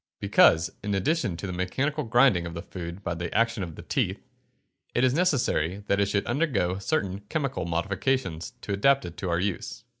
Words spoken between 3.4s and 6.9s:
of the teeth, it is necessary that it should undergo